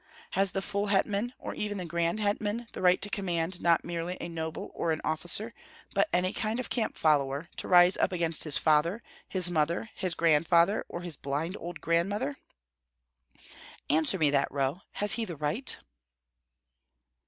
Has 0.31 0.53
the 0.53 0.63
full 0.63 0.87
hetman 0.87 1.31
or 1.37 1.53
even 1.53 1.77
the 1.77 1.85
grand 1.85 2.19
hetman 2.19 2.65
the 2.73 2.81
right 2.81 2.99
to 3.03 3.09
command 3.11 3.61
not 3.61 3.85
merely 3.85 4.17
a 4.19 4.29
noble 4.29 4.71
or 4.73 4.91
an 4.91 4.99
officer, 5.03 5.53
but 5.93 6.09
any 6.11 6.33
kind 6.33 6.59
of 6.59 6.71
camp 6.71 6.97
follower, 6.97 7.49
to 7.57 7.67
rise 7.67 7.97
up 7.97 8.11
against 8.11 8.43
his 8.43 8.57
father, 8.57 9.03
his 9.29 9.51
mother, 9.51 9.91
his 9.93 10.15
grandfather, 10.15 10.83
or 10.89 11.01
his 11.01 11.17
blind 11.17 11.55
old 11.59 11.81
grandmother? 11.81 12.37
Answer 13.91 14.17
me 14.17 14.31
that, 14.31 14.49
Roh. 14.51 14.81
Has 14.93 15.13
he 15.13 15.23
the 15.23 15.35
right?" 15.37 15.77